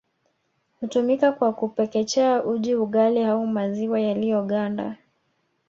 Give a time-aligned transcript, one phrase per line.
[0.79, 4.95] Hutumika kwa kupekechea uji ugali au maziwa yaliyoganda